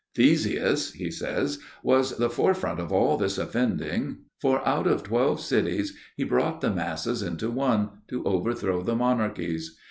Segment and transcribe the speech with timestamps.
[0.15, 5.95] Theseus," he says, "was the forefront of all this offending, for out of twelve cities,
[6.17, 9.77] he brought the masses into one, to overthrow the monarchies.